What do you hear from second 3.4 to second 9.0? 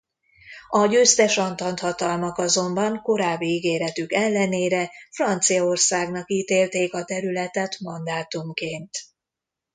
ígéretük ellenére Franciaországnak ítélték a területet mandátumként.